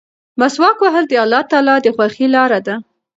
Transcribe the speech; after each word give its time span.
مسواک 0.39 0.77
وهل 0.81 1.05
د 1.07 1.13
الله 1.23 1.41
تعالی 1.51 1.75
د 1.81 1.87
خوښۍ 1.95 2.27
لاره 2.35 2.59
ده. 2.67 2.75